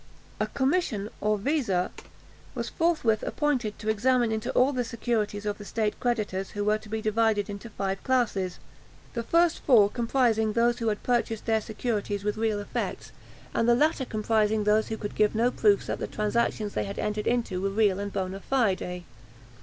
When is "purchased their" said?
11.03-11.61